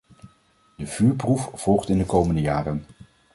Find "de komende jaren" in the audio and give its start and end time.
1.97-2.85